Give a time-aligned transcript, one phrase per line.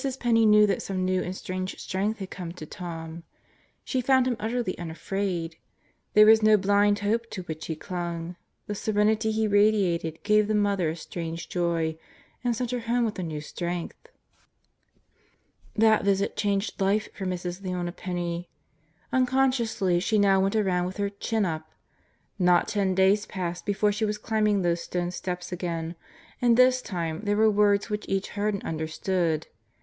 [0.19, 3.21] Penney knew that some new and strange strength had come to Tom.
[3.83, 5.57] She found him utterly unafraid.
[6.15, 8.35] There was no blind hope to which he clung;
[8.65, 11.99] the serenity he radiated gave the mother a strange joy
[12.43, 14.07] and sent her home with a new strength.
[15.75, 17.61] That visit changed life for Mrs.
[17.61, 18.49] Leona Penney.
[19.13, 21.69] Unconsciously she now went around with her "chin up."
[22.39, 25.93] Not ten days passed before she was climbing those stone steps again,
[26.41, 29.45] and this time there were words which each heard and understood.